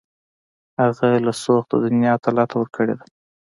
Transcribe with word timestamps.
هغه 0.79 1.07
له 1.25 1.33
سوخته 1.43 1.75
دنیا 1.83 2.13
ته 2.23 2.29
لته 2.37 2.55
ورکړې 2.57 2.93
ده 2.99 3.05